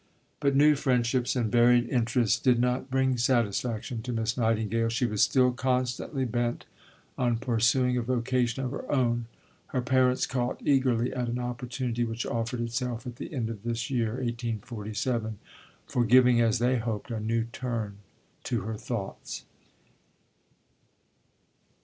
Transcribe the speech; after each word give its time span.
But 0.39 0.55
new 0.55 0.73
friendships 0.73 1.35
and 1.35 1.51
varied 1.51 1.87
interests 1.87 2.39
did 2.39 2.57
not 2.57 2.89
bring 2.89 3.17
satisfaction 3.19 4.01
to 4.01 4.11
Miss 4.11 4.35
Nightingale. 4.35 4.89
She 4.89 5.05
was 5.05 5.21
still 5.21 5.51
constantly 5.51 6.25
bent 6.25 6.65
on 7.19 7.37
pursuing 7.37 7.97
a 7.97 8.01
vocation 8.01 8.65
of 8.65 8.71
her 8.71 8.91
own. 8.91 9.27
Her 9.67 9.81
parents 9.83 10.25
caught 10.25 10.59
eagerly 10.65 11.13
at 11.13 11.29
an 11.29 11.37
opportunity 11.37 12.03
which 12.03 12.25
offered 12.25 12.61
itself 12.61 13.05
at 13.05 13.17
the 13.17 13.31
end 13.31 13.51
of 13.51 13.61
this 13.61 13.91
year 13.91 14.13
(1847), 14.15 15.37
for 15.85 16.03
giving, 16.03 16.41
as 16.41 16.57
they 16.57 16.77
hoped, 16.79 17.11
a 17.11 17.19
new 17.19 17.43
turn 17.43 17.97
to 18.45 18.61
her 18.61 18.77
thoughts. 18.77 19.43